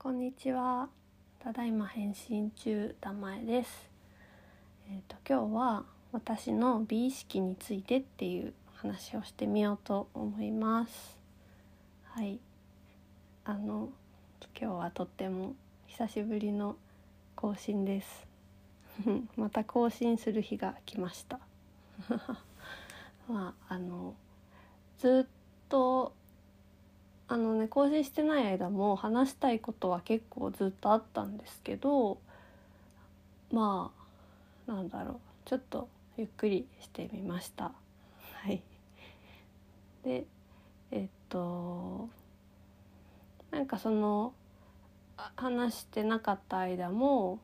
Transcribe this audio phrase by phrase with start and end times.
[0.00, 0.88] こんにちは。
[1.40, 3.90] ただいま返信中だまえです。
[4.88, 11.18] えっ、と今日は私の美意識についてっていう話をしてみようと思います。
[12.04, 12.38] はい。
[13.44, 13.88] あの
[14.56, 15.56] 今日はとっても
[15.88, 16.76] 久しぶりの
[17.34, 18.24] 更新です。
[19.36, 21.40] また更新する日が来ました。
[23.28, 24.14] まああの
[24.98, 26.12] ずっと
[27.28, 32.18] あのね更新してない間も話したいことは結構ずっとあったんですけど
[33.52, 33.90] ま
[34.66, 35.14] あなんだろう。
[35.44, 35.88] ちょっと
[36.18, 37.72] ゆっくりしてみました。
[38.44, 38.62] はい。
[40.04, 40.24] で
[40.90, 42.08] えっと
[43.50, 44.32] なんかその
[45.36, 47.40] 話してなかった間も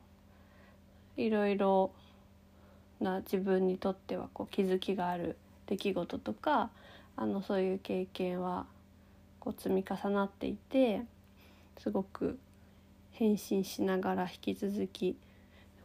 [1.17, 1.91] いろいろ
[2.99, 5.35] な自分にとってはこう気づきがある
[5.67, 6.69] 出来事とか
[7.17, 8.65] あのそういう経験は
[9.45, 11.03] こう積み重なっていて
[11.77, 12.39] すごく
[13.11, 15.15] 返信しながら引き続き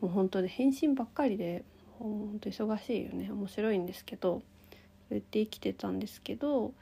[0.01, 1.63] もう本当に返信ばっかりで
[1.99, 4.43] 本当忙しいよね面白いんですけど
[5.09, 6.73] そうやって生きてたんですけど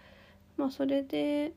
[0.56, 1.52] まあそれで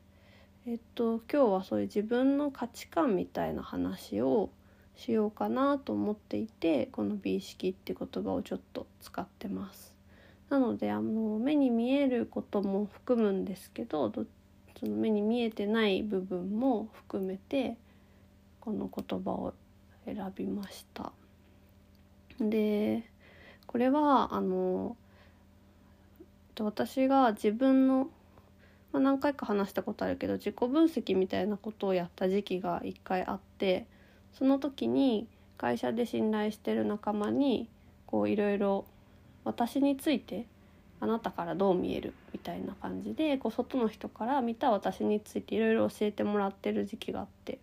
[0.66, 4.50] えっと今日はそういう自分の価値観みたいな話を
[4.96, 9.94] しようかなと思っていてこの美意識って言葉をちょっと使ってます。
[10.50, 14.26] なのであの目に見えることも含むんですけどど
[14.82, 17.76] その目に見えてない部分も含めて
[18.58, 19.54] この言葉を
[20.04, 21.12] 選びました。
[22.40, 23.04] で
[23.68, 24.96] これはあの
[26.60, 28.10] 私が自分の、
[28.92, 33.86] まあ、何回か話したことあるけど自己分析みたいなことをやった時期が一回あって
[34.32, 37.68] その時に会社で信頼してる仲間に
[38.06, 38.84] こういろいろ
[39.44, 40.46] 私について
[41.02, 42.14] あなたからどう見える？
[42.32, 47.58] みたいな感じでこう外の人から見た私についていろいろ教えてもらってる時期があって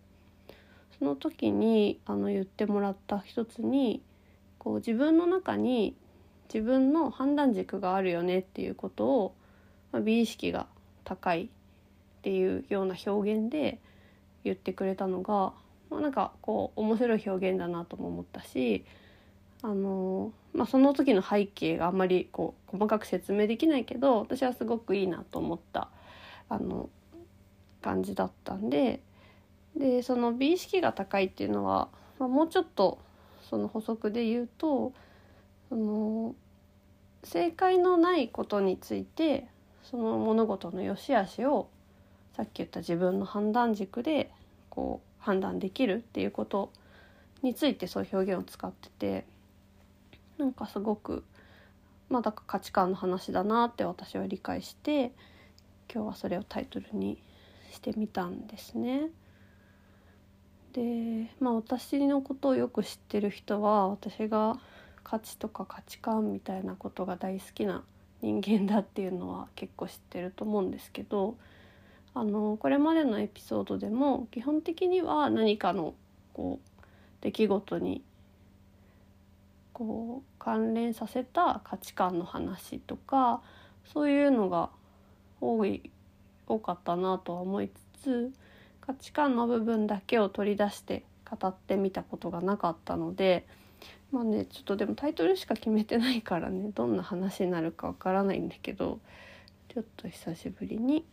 [0.98, 4.02] その時にあの言ってもらった一つに
[4.58, 5.96] こう自分の中に
[6.52, 9.34] 自分の判断軸があるよねっていうことを、
[9.90, 10.66] まあ、美意識が
[11.04, 11.48] 高いっ
[12.20, 13.78] ていうような表現で
[14.44, 15.54] 言ってくれたのが、
[15.88, 18.84] まあ、なんかこう面白い表現だなとも思ったし
[19.62, 25.88] あのまあ、その時の背景があんまりこう細かく説明できないけど私はすごくいいなと思った
[26.48, 26.88] あの
[27.82, 29.00] 感じだったんで
[29.76, 31.88] でその美意識が高いっていうのは、
[32.18, 32.98] まあ、もうちょっと
[33.48, 34.92] その補足で言うと
[35.68, 36.34] その
[37.22, 39.46] 正解のないことについて
[39.84, 41.68] その物事の良し悪しを
[42.36, 44.30] さっき言った自分の判断軸で
[44.70, 46.72] こう判断できるっていうこと
[47.42, 49.29] についてそういう表現を使ってて。
[50.40, 51.22] なんかすごく
[52.08, 55.12] まあだから価値観の話だなって私は理解して
[55.92, 57.22] 今日はそれをタイトルに
[57.70, 59.10] してみたんですね。
[60.72, 64.58] でまあ私のことをよく知ってる人は私が
[65.04, 67.84] 価値とか価値観みたいなことが大好きな
[68.22, 71.36] 人間だっていうのは結構知ってると思うんですけど
[72.14, 75.94] あのこれまでのエピソードでも基本的には何かの
[76.32, 76.80] こう
[77.20, 78.02] 出来事に
[79.80, 83.40] こう関連させた価値観の話とか
[83.94, 84.68] そういうのが
[85.40, 85.90] 多い
[86.46, 88.32] 多かったなとは思いつつ
[88.82, 93.46] 価値観の部分だけを取り出して語ってみたことがなかったので
[94.12, 99.00] まあねちょっとでもタイトルしか決めてないからねどんな話になるかわからないんだけど
[99.72, 101.06] ちょっと久しぶりに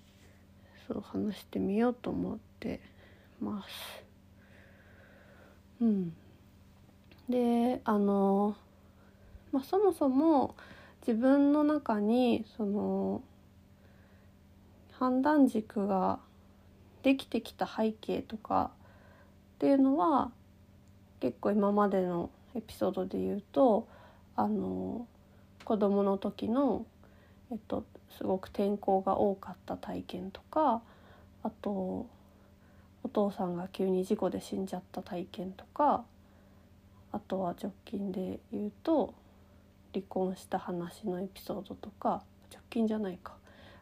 [0.89, 2.81] そう話してみようと思って
[3.39, 4.03] ます。
[5.79, 6.13] うん
[7.29, 8.55] であの、
[9.51, 10.55] まあ、そもそも
[11.05, 13.21] 自分の中にその
[14.93, 16.19] 判断軸が
[17.03, 18.71] できてきた背景とか
[19.55, 20.31] っていうのは
[21.19, 23.87] 結構今までのエピソードで言うと
[24.35, 25.07] あの
[25.63, 26.85] 子供の時の、
[27.51, 27.83] えっと、
[28.17, 30.81] すごく転校が多かった体験とか
[31.43, 32.07] あと
[33.03, 36.03] お父さんが急に事故で死んじゃった体験とか
[37.11, 39.13] あとは直近で言うと
[39.93, 43.33] 離婚した話のエピソードとか直近じゃないか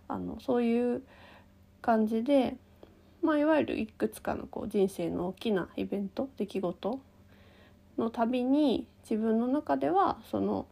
[0.08, 1.02] あのそういう
[1.82, 2.56] 感じで、
[3.22, 7.00] まあ、いわゆるいくつかのこう人生の大きなイベント出来事
[7.98, 10.66] のたびに自分の中ではその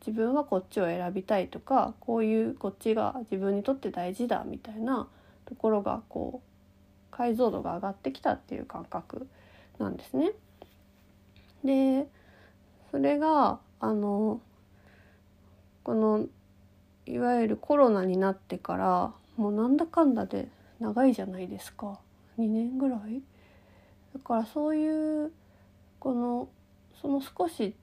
[0.00, 5.08] 自分はこっちを選びたいとかこういうこっちが自分にとって大事だみたいな
[5.44, 6.50] ところがこう
[7.10, 9.26] 解像度が上がってきたっていう感覚
[9.78, 10.32] なんですね。
[11.64, 12.06] で
[12.90, 14.40] それがあの
[15.82, 16.26] この
[17.06, 20.48] いわゆるコロナになってからもうなんだかんだで
[20.80, 21.98] 長いじゃないですか。
[22.38, 23.22] 2年ぐらい。
[24.14, 25.32] だからそういう
[25.98, 26.48] この
[27.00, 27.74] その少し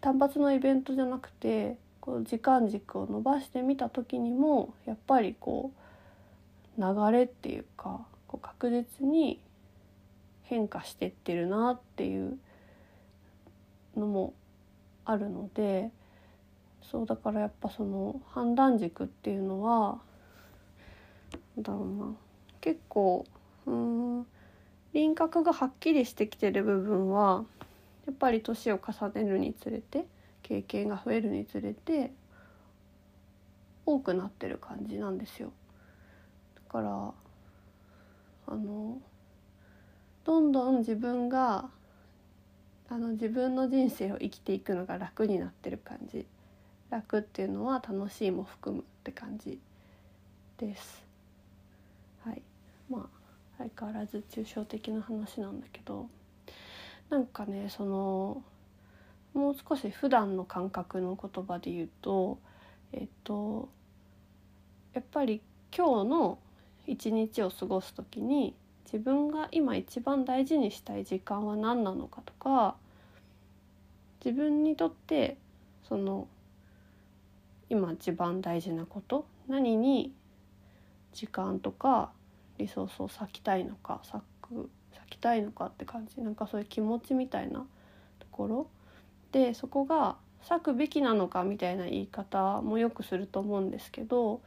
[0.00, 5.72] 単発のイベントじゃなくてこう時間軸を伸ばしてみた時にもやっぱりこ
[6.76, 9.40] う流れっていうかこう確実に
[10.44, 12.38] 変化してってるなっていう
[13.96, 14.34] のも
[15.04, 15.90] あるので
[16.82, 19.98] そうだからやっぱその判断軸っていうのは
[21.58, 22.14] だろうな
[22.60, 23.26] 結構
[23.66, 24.26] うん
[24.92, 27.44] 輪郭がはっきりしてきてる部分は
[28.06, 30.06] やっぱり年を重ねるにつれて
[30.42, 32.12] 経験が増えるにつれて
[33.86, 35.52] 多くなってる感じなんですよ。
[36.54, 37.12] だから
[38.48, 39.00] あの
[40.24, 41.68] どんどん自分が
[42.92, 46.26] あの自分の人生を生きていくのが楽になってる感じ。
[46.90, 49.58] 楽っていうのは楽しいも含むって感じ
[50.58, 51.02] です。
[52.22, 52.42] はい。
[52.90, 53.02] まあ
[53.56, 56.10] 相変わらず抽象的な話なんだけど。
[57.08, 58.42] なんかねその
[59.32, 62.38] もう少し普段の感覚の言葉で言うと
[62.92, 63.70] えっと
[64.92, 65.40] やっぱり
[65.74, 66.38] 今日の
[66.86, 68.54] 一日を過ごす時に
[68.84, 72.76] 自分が今一番大事にしたい時間は何なのかとか
[74.24, 75.36] 自分にとって
[75.88, 76.28] その
[77.68, 80.12] 今一番大事なこと何に
[81.12, 82.10] 時間とか
[82.58, 84.70] リソースを割きたいのか割く割
[85.10, 87.66] きたいのかって感じなんかそういう気持ちみたいな
[88.18, 88.66] ところ。
[89.32, 90.16] でそこが
[90.48, 94.40] 割くべきなのかみたいな言い方もよくすると思うんですけど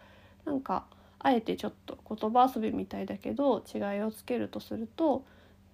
[0.46, 0.86] なんか
[1.20, 5.26] あえてちょっと言葉遊びみたいだけど違いをつけるとすると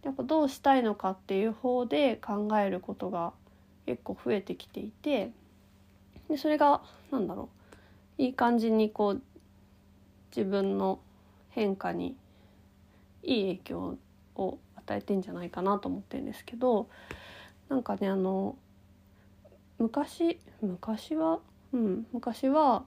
[0.03, 3.33] やっぱどうしたいのかっていう方で考えることが
[3.85, 5.31] 結構増えてきていて
[6.29, 6.81] でそれが
[7.11, 7.49] 何だろ
[8.17, 8.21] う。
[8.21, 9.21] いい感じにこう
[10.35, 10.99] 自分の
[11.49, 12.15] 変化に
[13.23, 13.97] いい影響
[14.35, 16.87] を与えてんじゃないかなと思ってるんですけど
[17.69, 18.55] なんかねあの
[19.79, 21.39] 昔昔は
[21.73, 22.83] うん昔は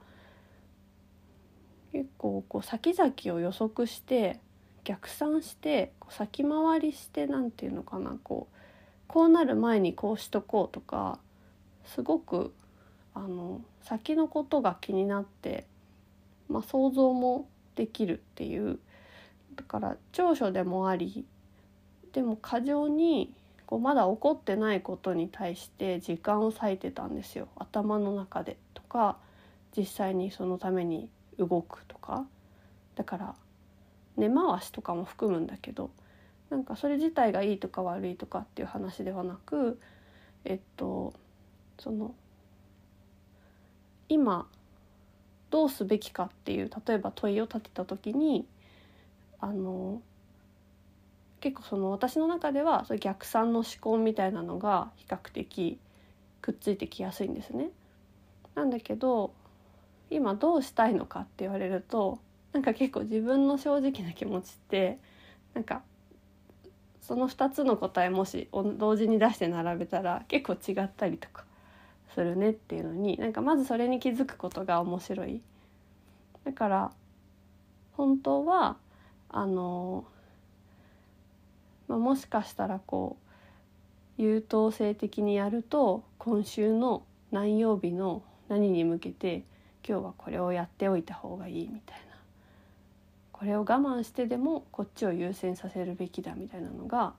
[1.92, 4.40] 結構こう先々を予測して
[4.84, 8.53] 逆算して先回りして何て言うのかなこう
[9.14, 11.20] こうなる前にこうしとこうとか
[11.84, 12.52] すごく
[13.14, 15.68] あの先のことが気になって、
[16.48, 17.46] まあ、想像も
[17.76, 18.80] できるっていう。
[19.54, 21.24] だから長所でもあり
[22.12, 23.32] でも過剰に
[23.66, 27.46] こうまだ起こってないことに対して時間を割いてたんですよ。
[27.54, 29.16] 頭の中でとか
[29.76, 31.08] 実際にそのために
[31.38, 32.26] 動くとか。
[32.96, 33.34] だから
[34.16, 35.92] 根回しとかも含むんだけど
[36.50, 39.80] なんかそれ自体がいいとか悪いとかっていう話ではなく
[40.44, 41.14] えっと
[41.78, 42.14] その
[44.08, 44.46] 今
[45.50, 48.46] どうすべきかっていう例えば問いを立てた時に
[49.40, 50.02] あの
[51.40, 55.78] 結構その私の中ではそ逆算の思考みたいなのが比較的
[56.40, 57.70] くっついてきやすいんですね。
[58.54, 59.32] なんだけど
[60.10, 62.18] 今どうしたいのかって言われると
[62.52, 64.98] なんか結構自分の正直な気持ちって
[65.54, 65.82] なんか
[67.06, 71.44] その2つの答えもし同時に出して並べたら結構違ったりとか
[72.14, 75.40] するねっていうのになんかまずそれに気づくことが面白い。
[76.44, 76.92] だから
[77.92, 78.76] 本当は
[79.28, 80.04] あの、
[81.88, 83.16] まあ、もしかしたらこ
[84.18, 87.02] う優等生的にやると今週の
[87.32, 89.42] 何曜日の何に向けて
[89.86, 92.13] 今日はこれをやっておいた方がいいみたいな
[93.34, 97.12] これを我慢してでもこっちを優先させるべきだみたいなのが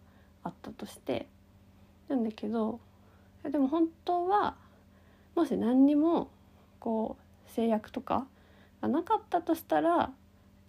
[0.43, 1.27] あったとして。
[2.07, 2.79] なんだけど
[3.43, 4.55] でも本当は
[5.36, 6.29] もし何にも
[6.79, 7.17] こ
[7.48, 8.25] う制約とか
[8.81, 10.12] がなかったとしたら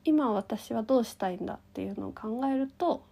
[0.04, 3.02] 今私はどうしたいんだっていうのを考えると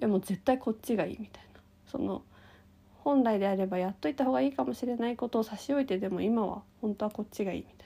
[0.00, 1.60] いやもう絶対こっちがいいみたいな。
[1.86, 2.22] その
[3.04, 7.76] 本来であればやっといた方がいいかもしれないことを差し置いてでも今は本当はこっちがいいみたい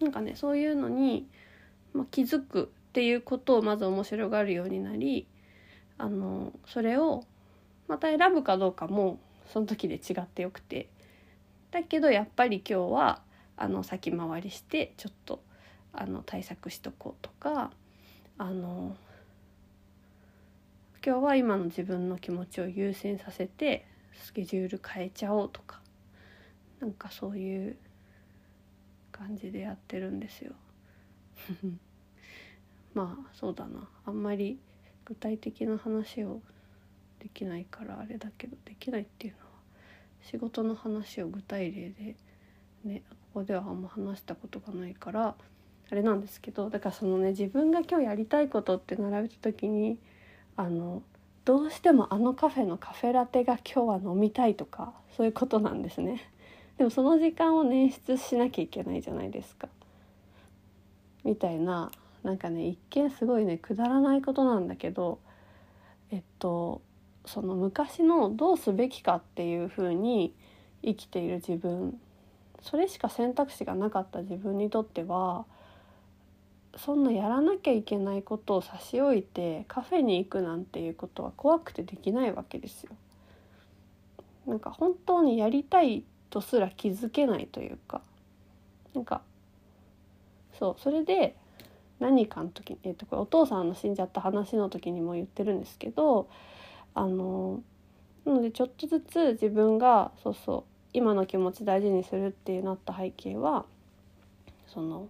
[0.00, 0.06] な。
[0.06, 1.26] なんかねそういうのに
[1.94, 5.26] まあ、気づくっていうことをまず面白がるようになり
[5.98, 7.24] あのそれを
[7.88, 9.18] また選ぶかどうかも
[9.52, 10.88] その時で違ってよくて
[11.70, 13.22] だけどやっぱり今日は
[13.56, 15.42] あの先回りしてちょっと
[15.92, 17.70] あの対策しとこうとか
[18.38, 18.96] あの
[21.04, 23.86] 今日は今の自分の気持ちを優先させて
[24.22, 25.80] スケジュール変えちゃおうとか
[26.80, 27.76] なんかそういう
[29.10, 30.52] 感じでやってるんですよ。
[32.94, 34.58] まあそうだなあんまり
[35.04, 36.40] 具体的な話を
[37.18, 39.44] できないからあれだけどできないっていうのは
[40.22, 42.16] 仕事の話を具体例で
[42.84, 45.34] ねここではあんま話したことがないから
[45.90, 49.98] あれなんですけどだからそのね自分が今日やりたいことって並べた時に
[50.56, 51.02] あの
[51.44, 56.22] どうしてもあのカフェのカフェラテが今日は飲みたいとかそういうことなんですね。
[56.78, 59.68] でもその時間を捻出しなきゃいけないじゃないですか。
[61.24, 61.90] みたいな
[62.22, 65.18] なんかね一見すごいねくだらないことなんだけど
[66.10, 66.80] えっと
[67.24, 70.34] その昔のどうすべきかっていう風に
[70.82, 71.98] 生きている自分
[72.60, 75.44] それしか選択肢がなかった自分にとっては
[76.76, 82.92] そんなやらなきゃいけないことを差し置いてカフェに行くなんていうことは怖くてできないわけですよ。
[84.46, 88.00] なんか本当にやりたいとすら気づけないというか
[88.94, 89.22] なんか
[90.62, 91.34] そうそれで
[91.98, 96.28] 何かの時、えー、とこれお父さんの死んじゃった話の時にも言ってるんですけど
[96.94, 97.60] あの
[98.24, 103.64] なのでちょっとずつ自分がそうそう今の気持ち大事にするってなった背景は
[104.68, 105.08] その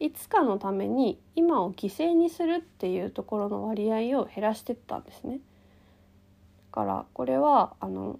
[0.00, 5.38] いつかのために今を犠牲にするっていうところの割合を減らしてったんですね。
[6.72, 8.18] だからこれはあの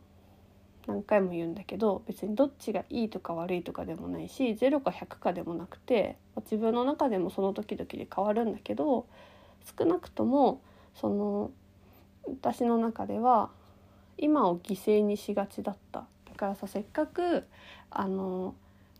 [0.88, 9.06] 何回も言うんだけど別にどっちがいいとか悪いとかでもないし0か100かでもなくて自分の中でもその時々で変わるんだけど
[9.78, 10.62] 少なくとも
[10.94, 11.50] その
[12.26, 13.50] 私の中では
[14.16, 16.06] 今を犠牲にしがちだった。
[16.28, 17.44] だからさせっかく
[17.90, 18.54] あの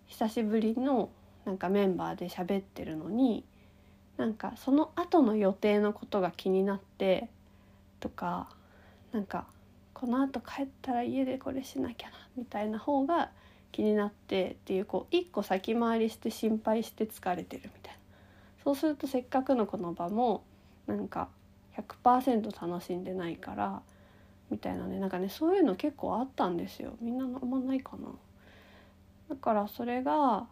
[0.07, 1.09] 久しぶりの
[1.45, 3.45] なんかメンバーで喋ってるのに
[4.19, 7.29] なんかその後の予定のことが気になって
[8.01, 8.49] とか
[9.13, 9.47] なんか
[10.01, 13.31] このあと帰ったら家でこれしなきゃなみたいな方が
[13.73, 17.99] 気になってっていうこう一個先回りして心配して疲れてるみたいな。
[18.63, 20.45] そうするとせっかくのこの場も
[20.87, 21.29] なんか
[21.77, 23.83] 100%楽しんでないから
[24.51, 25.01] みたいなね。
[25.01, 26.93] なんかねそういうの結構あったんですよ。
[27.01, 28.09] みんなあんまないかな。
[29.31, 30.47] だからそれが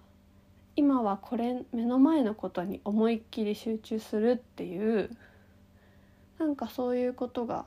[0.75, 5.09] 今はこれ目の前のことに思いっきり集中するっていう
[6.41, 7.65] なんかそういうことが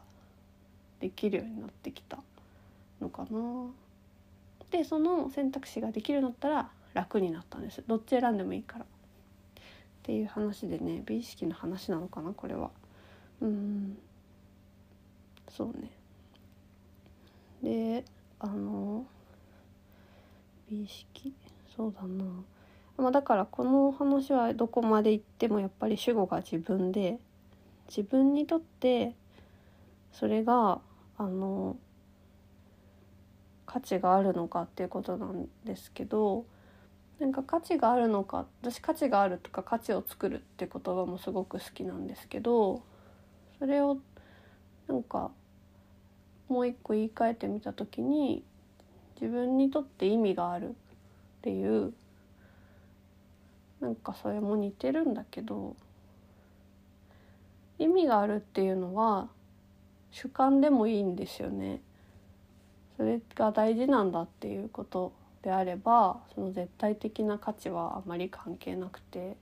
[1.00, 2.20] できるようになってきた
[3.01, 3.68] のかな。
[4.72, 8.86] でその選択肢ができるようになったら楽になったんですどっち選んでもいいから。
[8.86, 8.88] っ
[10.03, 12.72] ていう話でね美意識の話なのかなこれは。
[13.41, 13.98] うん
[15.50, 15.89] そうね。
[17.63, 18.06] で
[18.39, 19.06] あの
[20.70, 21.34] 美意識？
[21.75, 22.25] そうだな。
[22.98, 27.18] まあ、だからこの話はどこまで行ってもやっぱり主語が自分で
[27.88, 29.13] 自分にとって
[30.12, 30.82] それが
[31.19, 31.77] あの
[33.65, 36.45] 価値があるのかっていうことなんですけど
[37.19, 42.81] なんか価値があるのか私価値があるとか価値を作るって言葉もすごく好きなんですけど
[43.59, 43.97] それを
[44.88, 45.29] なんか
[46.47, 48.41] もう一個言い換えてみた時に
[49.21, 50.71] 自分にとって意味があるっ
[51.41, 51.93] ていう
[53.81, 55.75] なんかそれも似てるんだけど
[57.77, 59.27] 意味があるっていうのは
[60.11, 61.81] 主観でもいいんですよね。
[62.97, 69.37] それが大事なんだっていうことであればその絶対的な価値はあまり関係なくて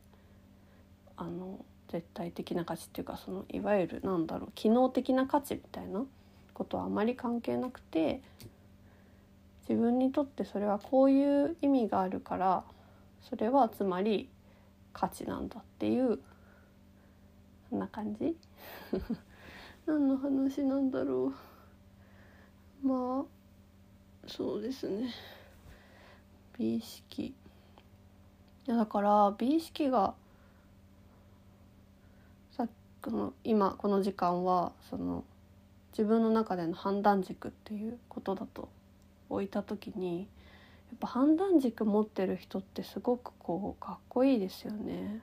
[1.15, 6.03] あの絶対的な価値っていうかそのいわゆるなんだろう機能的な価値みたいな
[6.53, 8.21] ことはあまり関係なくて
[9.67, 12.63] 自分にとってそれはこういう意味があるから
[13.27, 14.29] それはつまり
[14.93, 16.19] 価値なんだっていう
[17.69, 18.35] そんな感じ
[19.87, 21.31] 何の話なんだろ
[22.83, 22.87] う。
[22.87, 25.13] まあそうですね。
[26.59, 27.27] 美意識。
[27.27, 27.33] い
[28.65, 30.13] やだから美意識が
[32.51, 32.69] さっ
[33.01, 35.23] きの今この時間はその
[35.93, 38.67] 自分の中での判断軸っていうことだと
[39.29, 40.25] 置いた時にや
[40.95, 45.21] っぱ判断軸持ってる人ってすごくこうかっこいいですよね。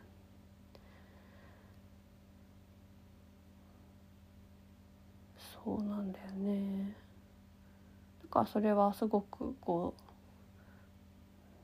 [5.64, 6.94] そうなんだよね。
[8.22, 9.94] だからそれはすごくこ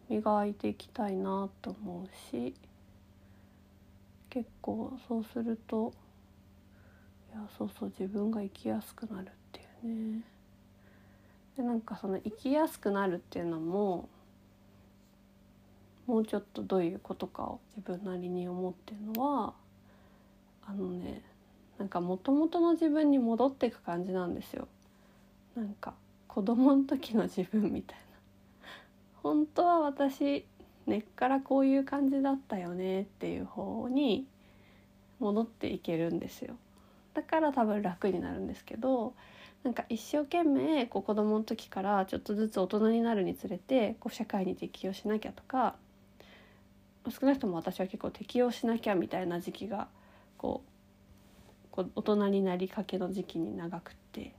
[0.09, 2.55] う磨いていきたいなと思うし
[4.31, 5.93] 結構そうすると
[7.33, 10.25] いやそうそう自分が生きやすくなるっていうね。
[11.57, 14.09] でなんかその生きやすくなるっていうのも
[16.07, 19.55] もうちょっとどういうことかを自分なりに思ってるのは
[21.91, 24.69] かもともとの自分に戻っていく感じなんですよ。
[25.57, 25.95] なんか
[26.29, 28.05] 子供の時の自分みたいな。
[29.23, 30.47] 本当は私
[30.87, 34.27] 根っからこういう感じだったよねっていう方に
[35.19, 36.57] 戻っていけるんですよ。
[37.15, 39.15] だから多分楽になるんですけど
[39.63, 45.75] なんか一生懸命こう子供の時からちょっとずつ大人になるにつれてこう社会に適応しなきゃとか
[47.09, 49.89] 少なくとも私は結構適応しなきゃみたいな時期が
[50.39, 50.71] こう
[51.71, 54.33] こう大人になりかけの時期に長くって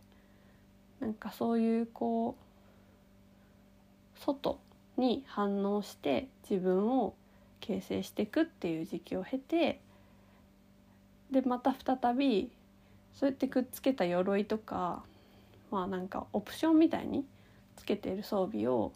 [1.00, 4.60] なんかそういうこう外
[4.98, 7.16] に反応して自分を
[7.60, 9.80] 形成していくっていう時期を経て
[11.32, 12.52] でまた再び
[13.14, 15.04] そうやってくっつけた鎧とか
[15.72, 17.26] まあなんかオプションみたいに
[17.78, 18.92] つけている装備を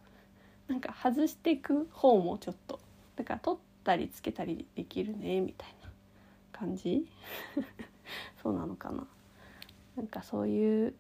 [0.68, 2.80] なんか外していく方もちょっと
[3.16, 5.90] だから取ったりつけたりできるねみたいな
[6.52, 7.06] 感じ。
[8.42, 9.08] そうなのかな。
[9.96, 10.94] なんかそういう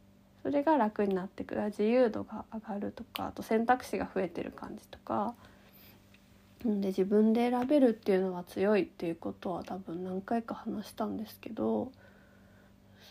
[0.43, 1.65] それが楽になってくる。
[1.65, 5.35] 自由度が上がるとかあと選択肢が増えてる感じとか。
[6.63, 11.91] で自分で選べるっていうのは強いっていうことは多分何回か話したんですけど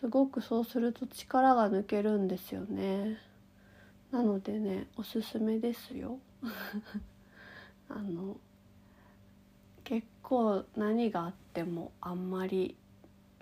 [0.00, 3.16] すごくそうすると力が抜けるんですよね。
[4.10, 6.18] なのでねおすすめですよ。
[7.88, 8.36] あの
[9.84, 12.76] 結構何があってもあんまり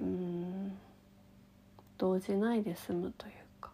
[0.02, 0.72] うん。
[1.98, 3.70] 動じないで済むというか。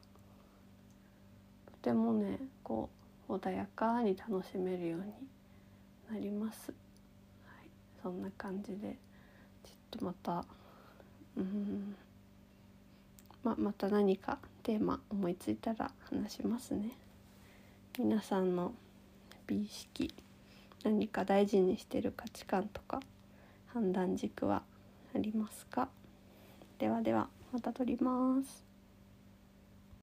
[1.66, 2.90] とてもねこ
[3.28, 5.06] う穏やかに楽しめるように
[6.12, 6.72] なります、
[7.46, 7.68] はい、
[8.02, 8.96] そんな感じで
[9.64, 10.44] ちょっとまた
[11.36, 11.96] うん。
[13.44, 16.90] ままた何かテーマ思いついたら話しますね。
[17.98, 18.74] 皆さんの
[19.46, 20.12] 美意識
[20.84, 23.00] 何か大事にしてる価値観とか
[23.68, 24.62] 判断軸は
[25.14, 25.88] ありますか？
[26.78, 28.67] ではではまた撮ります。